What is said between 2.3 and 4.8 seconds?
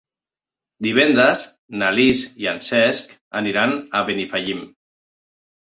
i en Cesc aniran a Benifallim.